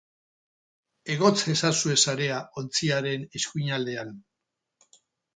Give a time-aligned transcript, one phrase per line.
[1.15, 4.15] Egotz ezazue sarea ontziaren eskuinaldean.